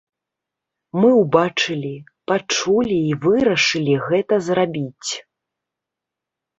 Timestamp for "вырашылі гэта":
3.29-4.45